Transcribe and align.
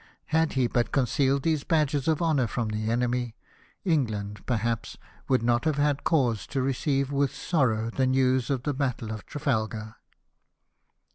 Had 0.33 0.53
he 0.53 0.65
but 0.65 0.91
concealed 0.91 1.43
these 1.43 1.63
badges 1.63 2.07
of 2.07 2.23
honour 2.23 2.47
from 2.47 2.69
the 2.69 2.89
enemy, 2.89 3.35
England, 3.85 4.43
perhaps, 4.47 4.97
would 5.27 5.43
not 5.43 5.63
have 5.65 5.75
had 5.77 6.03
cause 6.03 6.47
to 6.47 6.63
receive 6.63 7.11
with 7.11 7.31
sorrow 7.35 7.91
the 7.91 8.07
news 8.07 8.49
of 8.49 8.63
the 8.63 8.73
Battle 8.73 9.11
of 9.11 9.27
Trafalgar. 9.27 9.97